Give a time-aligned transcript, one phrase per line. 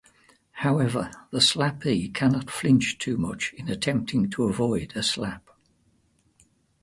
[0.53, 5.47] However, the slappee cannot flinch too much in attempting to avoid a slap.